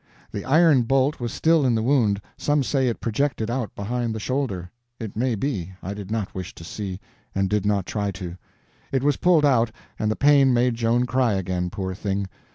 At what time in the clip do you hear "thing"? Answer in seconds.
11.93-12.25